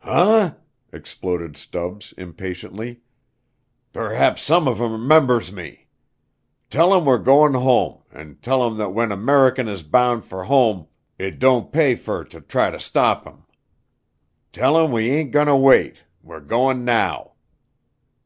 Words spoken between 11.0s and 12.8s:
it don't pay fer ter try ter